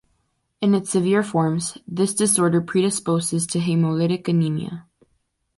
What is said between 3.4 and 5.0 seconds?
to haemolytic anaemia.